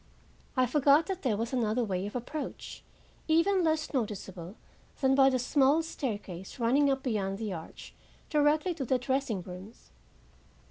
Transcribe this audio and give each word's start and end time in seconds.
I 0.57 0.65
forgot 0.65 1.05
that 1.05 1.21
there 1.21 1.37
was 1.37 1.53
another 1.53 1.83
way 1.83 2.07
of 2.07 2.15
approach 2.15 2.83
even 3.27 3.63
less 3.63 3.93
noticeable 3.93 4.55
that 4.99 5.13
by 5.15 5.29
the 5.29 5.37
small 5.37 5.83
staircase 5.83 6.57
running 6.57 6.89
up 6.89 7.03
beyond 7.03 7.37
the 7.37 7.53
arch 7.53 7.93
directly 8.27 8.73
to 8.73 8.85
the 8.85 8.97
dressing 8.97 9.43
rooms. 9.43 9.91